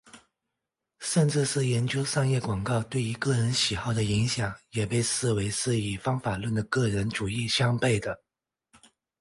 [0.97, 8.23] 甚至是研究商业广告对于个人喜好的影响也被视为是与方法论的个人主义相背的。